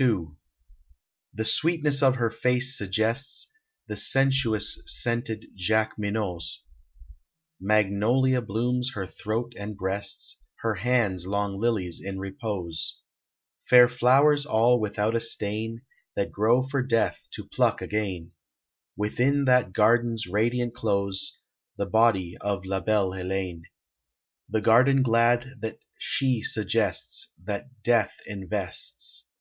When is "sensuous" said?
3.96-4.80